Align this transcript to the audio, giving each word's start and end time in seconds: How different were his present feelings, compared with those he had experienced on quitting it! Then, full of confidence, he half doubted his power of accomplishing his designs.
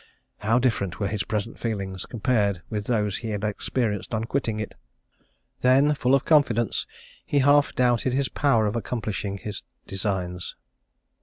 How 0.39 0.57
different 0.57 0.99
were 0.99 1.07
his 1.09 1.23
present 1.23 1.59
feelings, 1.59 2.07
compared 2.07 2.63
with 2.71 2.85
those 2.87 3.17
he 3.17 3.29
had 3.29 3.43
experienced 3.43 4.15
on 4.15 4.23
quitting 4.23 4.59
it! 4.59 4.73
Then, 5.59 5.93
full 5.93 6.15
of 6.15 6.25
confidence, 6.25 6.87
he 7.23 7.37
half 7.37 7.75
doubted 7.75 8.13
his 8.15 8.27
power 8.27 8.65
of 8.65 8.75
accomplishing 8.75 9.37
his 9.37 9.61
designs. 9.85 10.55